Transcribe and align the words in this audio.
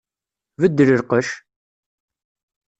Beddel 0.61 0.89
lqecc! 0.99 1.29